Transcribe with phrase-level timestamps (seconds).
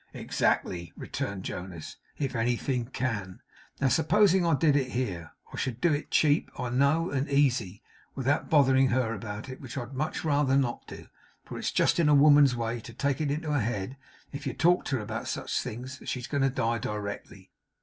[0.15, 3.39] 'Exactly,' returned Jonas; 'if anything can.
[3.79, 7.83] Now, supposing I did it here, I should do it cheap, I know, and easy,
[8.15, 11.05] without bothering her about it; which I'd much rather not do,
[11.45, 13.95] for it's just in a woman's way to take it into her head,
[14.31, 17.51] if you talk to her about such things, that she's going to die directly.